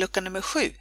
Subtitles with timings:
[0.00, 0.72] lucka nummer 7.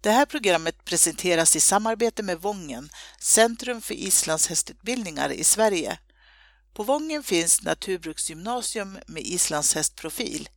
[0.00, 2.90] Det här programmet presenteras i samarbete med Vången,
[3.20, 5.98] Centrum för islandshästutbildningar i Sverige.
[6.74, 10.48] På Vången finns naturbruksgymnasium med islandshästprofil,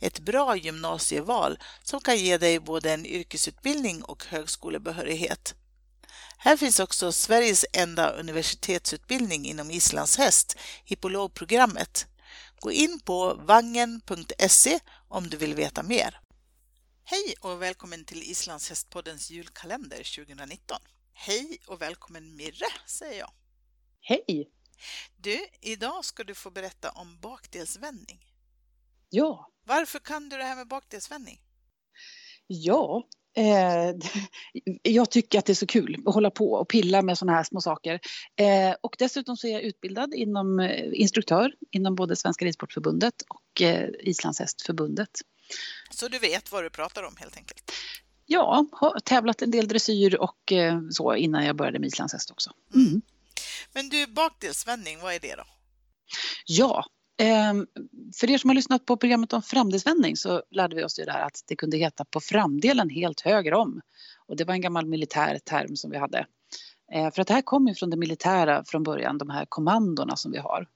[0.00, 5.54] ett bra gymnasieval som kan ge dig både en yrkesutbildning och högskolebehörighet.
[6.36, 12.06] Här finns också Sveriges enda universitetsutbildning inom islandshäst, hippologprogrammet.
[12.60, 16.23] Gå in på vangen.se om du vill veta mer.
[17.06, 20.78] Hej och välkommen till Islandshästpoddens julkalender 2019.
[21.12, 23.30] Hej och välkommen Mirre, säger jag.
[24.00, 24.50] Hej!
[25.16, 28.18] Du, idag ska du få berätta om bakdelsvändning.
[29.10, 29.50] Ja.
[29.66, 31.40] Varför kan du det här med bakdelsvändning?
[32.46, 33.94] Ja, eh,
[34.82, 37.44] jag tycker att det är så kul att hålla på och pilla med sådana här
[37.44, 38.00] små saker.
[38.36, 43.62] Eh, och dessutom så är jag utbildad inom eh, instruktör inom både Svenska Ridsportförbundet och
[43.62, 45.10] eh, Islandshästförbundet.
[45.90, 47.72] Så du vet vad du pratar om helt enkelt?
[48.26, 52.50] Ja, har tävlat en del dressyr och eh, så innan jag började med islandshäst också.
[52.74, 53.02] Mm.
[53.72, 55.44] Men du, bakdelsvändning, vad är det då?
[56.46, 56.84] Ja,
[57.20, 57.54] eh,
[58.20, 61.12] för er som har lyssnat på programmet om framdelsvändning så lärde vi oss ju det
[61.12, 63.80] här att det kunde heta på framdelen helt höger om.
[64.26, 66.26] Och det var en gammal militär term som vi hade.
[66.92, 70.16] Eh, för att det här kommer ju från det militära från början, de här kommandona
[70.16, 70.68] som vi har.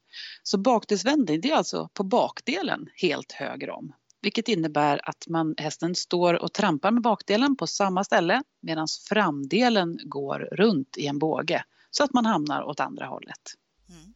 [0.43, 5.95] Så bakdelsvändning, det är alltså på bakdelen helt höger om vilket innebär att man, hästen
[5.95, 11.65] står och trampar med bakdelen på samma ställe medan framdelen går runt i en båge
[11.91, 13.55] så att man hamnar åt andra hållet.
[13.89, 14.15] Mm.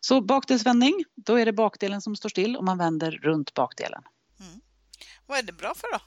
[0.00, 4.02] Så bakdelsvändning, då är det bakdelen som står still och man vänder runt bakdelen.
[4.40, 4.60] Mm.
[5.26, 5.98] Vad är det bra för då?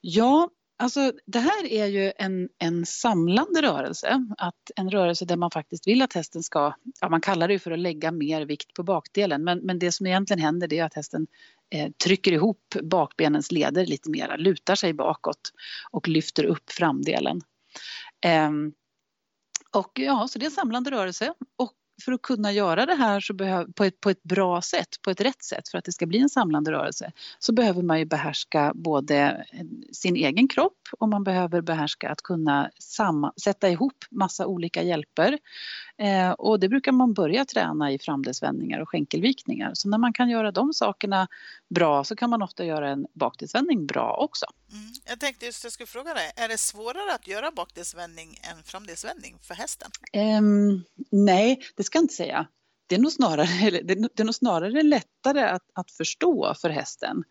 [0.00, 4.26] Ja, Alltså, det här är ju en, en samlande rörelse.
[4.38, 7.70] Att en rörelse där man faktiskt vill att hästen ska, ja, man kallar det för
[7.70, 10.94] att lägga mer vikt på bakdelen men, men det som egentligen händer det är att
[10.94, 11.26] hästen
[11.70, 15.52] eh, trycker ihop bakbenens leder lite mera, lutar sig bakåt
[15.90, 17.40] och lyfter upp framdelen.
[18.24, 18.50] Eh,
[19.70, 21.72] och ja, så det är en samlande rörelse och
[22.02, 25.10] för att kunna göra det här så behöv, på, ett, på ett bra sätt, på
[25.10, 28.04] ett rätt sätt för att det ska bli en samlande rörelse så behöver man ju
[28.04, 29.16] behärska både
[29.52, 34.82] eh, sin egen kropp och man behöver behärska att kunna samma, sätta ihop massa olika
[34.82, 35.38] hjälper.
[35.98, 39.70] Eh, och det brukar man börja träna i framdelsvändningar och skänkelvikningar.
[39.74, 41.28] Så när man kan göra de sakerna
[41.70, 44.46] bra så kan man ofta göra en bakdelsvändning bra också.
[44.74, 44.92] Mm.
[45.04, 49.38] Jag tänkte just jag skulle fråga dig, är det svårare att göra bakdelsvändning än framdelsvändning
[49.42, 49.90] för hästen?
[50.38, 52.46] Um, nej, det ska jag inte säga.
[52.86, 53.80] Det är nog snarare,
[54.14, 57.24] det är nog snarare lättare att, att förstå för hästen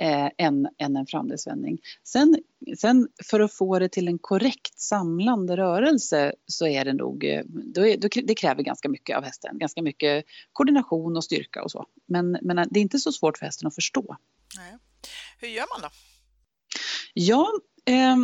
[0.00, 1.78] eh, än, än en framdelsvändning.
[2.04, 2.36] Sen,
[2.78, 7.42] sen för att få det till en korrekt samlande rörelse så är det nog, eh,
[7.46, 11.70] då är, då, det kräver ganska mycket av hästen, ganska mycket koordination och styrka och
[11.70, 11.86] så.
[12.06, 14.16] Men, men det är inte så svårt för hästen att förstå.
[14.56, 14.78] Nej.
[15.38, 16.11] Hur gör man då?
[17.12, 17.48] Ja,
[17.84, 18.16] eh,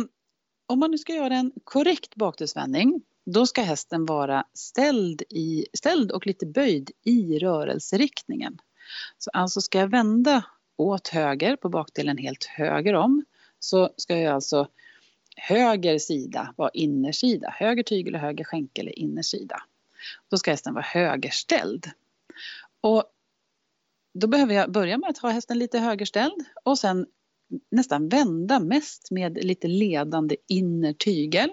[0.67, 6.11] om man nu ska göra en korrekt bakdelsvändning då ska hästen vara ställd, i, ställd
[6.11, 8.57] och lite böjd i rörelseriktningen.
[9.17, 10.45] Så alltså ska jag vända
[10.77, 13.25] åt höger på bakdelen helt höger om
[13.59, 14.67] så ska jag alltså
[15.35, 17.49] höger sida vara innersida.
[17.49, 19.63] Höger tygel och höger skänkel är innersida.
[20.29, 21.91] Då ska hästen vara högerställd.
[22.81, 23.03] Och
[24.13, 27.05] då behöver jag börja med att ha hästen lite högerställd och sen
[27.71, 31.49] nästan vända mest med lite ledande innertygel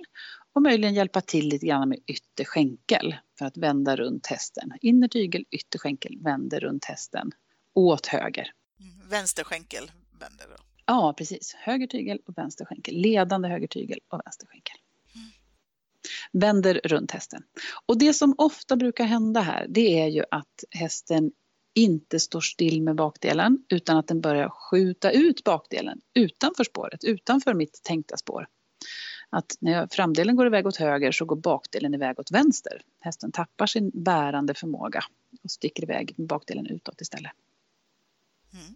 [0.53, 4.73] och möjligen hjälpa till lite grann med ytterskänkel för att vända runt hästen.
[4.81, 7.31] Innertygel, ytterskänkel, vänder runt hästen
[7.75, 8.53] åt höger.
[8.81, 9.91] Mm, vänsterskänkel
[10.21, 10.62] vänder då?
[10.87, 11.55] Ja, precis.
[11.55, 12.95] Höger tygel och vänster skänkel.
[12.95, 14.77] Ledande höger tygel och vänster skänkel.
[15.15, 15.29] Mm.
[16.33, 17.43] Vänder runt hästen.
[17.87, 21.33] Och det som ofta brukar hända här det är ju att hästen
[21.76, 27.54] inte står still med bakdelen utan att den börjar skjuta ut bakdelen utanför spåret, utanför
[27.54, 28.47] mitt tänkta spår.
[29.31, 32.82] Att när framdelen går iväg åt höger så går bakdelen iväg åt vänster.
[33.00, 35.00] Hästen tappar sin bärande förmåga
[35.44, 37.32] och sticker iväg med bakdelen utåt istället.
[38.52, 38.75] Mm.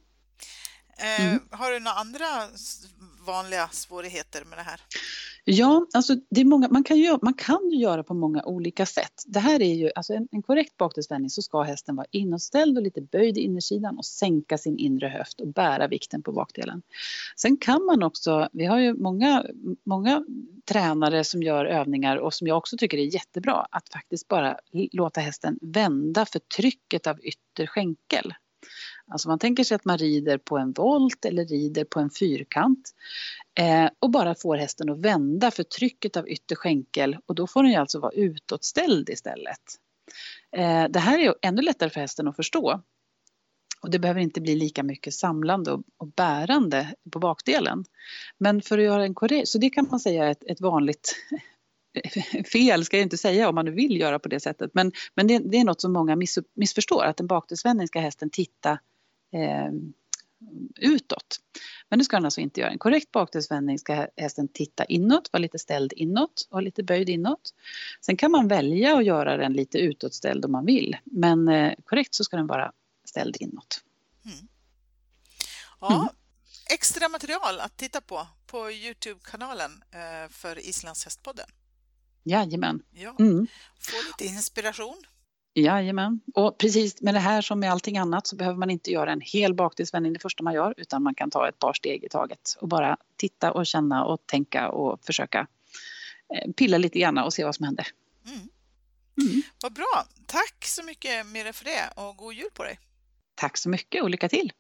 [0.99, 1.43] Eh, mm.
[1.51, 2.27] Har du några andra
[3.31, 4.81] vanliga svårigheter med det här?
[5.45, 8.87] Ja, alltså det är många, man, kan ju, man kan ju göra på många olika
[8.87, 9.23] sätt.
[9.27, 12.83] Det här är ju, alltså en, en korrekt bakdelsvändning så ska hästen vara inåtställd och
[12.83, 16.83] lite böjd i innersidan och sänka sin inre höft och bära vikten på bakdelen.
[17.37, 19.45] Sen kan man också, vi har ju många,
[19.85, 20.25] många
[20.65, 24.57] tränare som gör övningar och som jag också tycker är jättebra, att faktiskt bara
[24.93, 28.35] låta hästen vända för trycket av ytterskänkel.
[29.07, 32.95] Alltså man tänker sig att man rider på en volt eller rider på en fyrkant
[33.59, 37.73] eh, och bara får hästen att vända för trycket av ytterskänkel och då får den
[37.73, 39.61] ju alltså vara utåtställd istället.
[40.57, 42.83] Eh, det här är ännu lättare för hästen att förstå.
[43.83, 47.85] Och det behöver inte bli lika mycket samlande och, och bärande på bakdelen.
[48.39, 51.17] Men för att göra en korrekt, så det kan man säga är ett, ett vanligt
[52.53, 54.71] fel ska jag inte säga om man nu vill göra på det sättet.
[54.75, 58.31] Men, men det, det är något som många miss, missförstår, att en bakdelsvändning ska hästen
[58.31, 58.79] titta
[59.33, 59.73] eh,
[60.81, 61.37] utåt.
[61.89, 62.71] Men det ska den alltså inte göra.
[62.71, 67.55] En korrekt bakdelsvändning ska hästen titta inåt, vara lite ställd inåt och lite böjd inåt.
[68.01, 70.97] Sen kan man välja att göra den lite utåtställd om man vill.
[71.05, 72.73] Men eh, korrekt så ska den vara
[73.05, 73.81] ställd inåt.
[74.25, 74.49] Mm.
[75.81, 76.09] Ja, mm.
[76.75, 81.47] extra material att titta på på Youtube-kanalen eh, för Islands hästpodden.
[82.23, 82.83] Jajamän.
[82.91, 83.47] Ja, mm.
[83.81, 84.97] Få lite inspiration.
[85.55, 86.21] Jajamän.
[86.35, 89.21] Och precis med det här som med allting annat så behöver man inte göra en
[89.21, 92.57] hel bakdelsvändning det första man gör utan man kan ta ett par steg i taget
[92.61, 95.47] och bara titta och känna och tänka och försöka
[96.35, 97.87] eh, pilla lite grann och se vad som händer.
[98.27, 98.49] Mm.
[99.21, 99.43] Mm.
[99.63, 100.05] Vad bra!
[100.27, 102.79] Tack så mycket Mira för det och god jul på dig!
[103.35, 104.53] Tack så mycket och lycka till!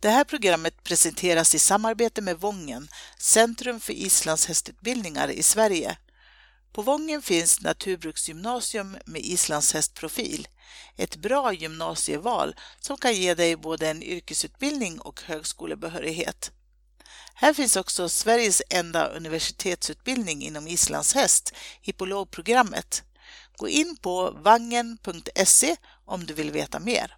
[0.00, 2.88] Det här programmet presenteras i samarbete med Vången,
[3.18, 5.96] Centrum för Islands hästutbildningar i Sverige
[6.74, 10.48] på Vången finns naturbruksgymnasium med islandshästprofil.
[10.96, 16.50] Ett bra gymnasieval som kan ge dig både en yrkesutbildning och högskolebehörighet.
[17.34, 23.02] Här finns också Sveriges enda universitetsutbildning inom islandshäst, hippologprogrammet.
[23.56, 27.16] Gå in på vangen.se om du vill veta mer.